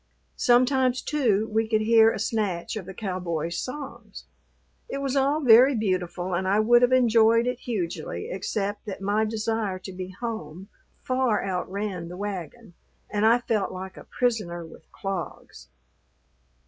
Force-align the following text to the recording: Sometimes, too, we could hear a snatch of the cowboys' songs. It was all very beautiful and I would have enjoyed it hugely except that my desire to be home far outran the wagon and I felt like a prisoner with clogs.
Sometimes, 0.37 0.99
too, 0.99 1.47
we 1.53 1.67
could 1.69 1.81
hear 1.81 2.09
a 2.11 2.17
snatch 2.17 2.75
of 2.75 2.87
the 2.87 2.93
cowboys' 2.95 3.59
songs. 3.59 4.25
It 4.89 4.97
was 4.97 5.15
all 5.15 5.41
very 5.41 5.75
beautiful 5.75 6.33
and 6.33 6.47
I 6.47 6.59
would 6.59 6.81
have 6.81 6.91
enjoyed 6.91 7.45
it 7.45 7.59
hugely 7.59 8.29
except 8.31 8.85
that 8.87 9.01
my 9.03 9.25
desire 9.25 9.77
to 9.77 9.91
be 9.93 10.09
home 10.19 10.69
far 11.03 11.45
outran 11.47 12.07
the 12.07 12.17
wagon 12.17 12.73
and 13.11 13.27
I 13.27 13.41
felt 13.41 13.71
like 13.71 13.95
a 13.95 14.05
prisoner 14.05 14.65
with 14.65 14.91
clogs. 14.91 15.67